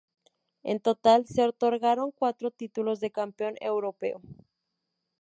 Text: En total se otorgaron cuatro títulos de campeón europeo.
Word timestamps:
En 0.63 0.79
total 0.79 1.27
se 1.27 1.43
otorgaron 1.43 2.11
cuatro 2.11 2.49
títulos 2.49 2.99
de 3.01 3.11
campeón 3.11 3.53
europeo. 3.61 4.19